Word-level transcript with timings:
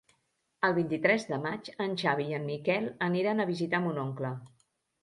El 0.69 0.73
vint-i-tres 0.77 1.27
de 1.33 1.39
maig 1.43 1.69
en 1.87 1.95
Xavi 2.05 2.27
i 2.33 2.35
en 2.41 2.49
Miquel 2.53 2.89
aniran 3.11 3.47
a 3.47 3.51
visitar 3.53 3.85
mon 3.87 4.07
oncle. 4.09 4.35